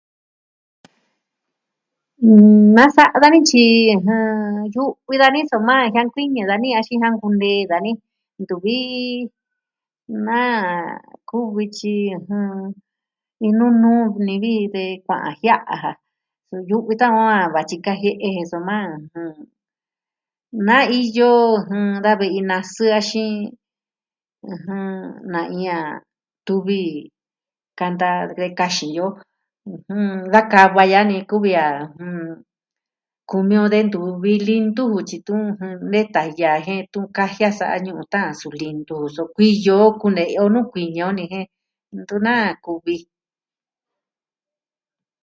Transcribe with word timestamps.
Nasa'a 2.75 3.17
dani 3.23 3.39
tyi 3.49 3.65
yu'vi 4.75 5.15
dani 5.23 5.39
soma 5.51 5.75
jiankuiñɨ 5.93 6.41
dani 6.51 6.67
axin 6.79 7.01
jiankunee 7.01 7.61
dani. 7.71 7.91
Ntuvi... 8.41 8.77
naa... 10.25 10.61
kuvi 11.29 11.63
tyi 11.77 11.93
iin 13.43 13.55
nunuu 13.59 14.03
ni 14.25 14.33
vi 14.41 14.51
ji 14.59 14.65
de 14.75 14.83
kua'an 15.05 15.35
jia'a 15.41 15.75
ja. 15.83 15.91
Su 16.47 16.55
yu'vi 16.69 16.93
tan 16.99 17.11
on 17.21 17.51
vatyi 17.53 17.75
kajie'e 17.85 18.27
je 18.35 18.43
soma, 18.51 18.77
ɨjɨn... 18.97 19.35
Na 20.67 20.75
iyo 21.01 21.31
jɨn 21.67 21.85
da 22.03 22.11
ve'i 22.19 22.39
nasɨ 22.49 22.85
axin... 22.99 23.31
ɨjɨn, 24.53 24.85
na 25.31 25.39
iin 25.55 25.73
a 25.77 25.79
tuvi 26.45 26.79
kanta 27.79 28.09
de 28.37 28.45
kaxin 28.59 28.91
jin 28.95 29.05
o. 29.07 29.11
Da 30.33 30.39
kava 30.51 30.83
ya'a 30.91 31.07
ni 31.09 31.15
kuvi 31.29 31.51
a 31.65 31.67
kumi 33.29 33.55
o 33.63 33.65
de 33.73 33.79
ntuvi 33.85 34.33
lintu 34.47 34.83
tyi 35.09 35.17
tu, 35.27 35.35
jɨn... 35.41 35.51
detun 35.59 35.89
nee 35.91 36.07
taya 36.13 36.31
ja 36.39 36.63
jen 36.65 36.81
tu 36.93 36.99
kajia 37.15 37.49
sa'a 37.59 37.75
ñu'un 37.85 38.07
taan 38.13 38.31
suu 38.39 38.53
lintu 38.61 38.95
so 39.15 39.21
kuiyo 39.35 39.75
o 39.87 39.89
kune'ya 40.01 40.39
o 40.59 40.61
kuiñɨ 40.71 41.05
ni 41.17 41.23
jen, 41.31 41.45
ntu 41.99 42.15
naa 42.25 42.47
kuvi. 42.65 42.95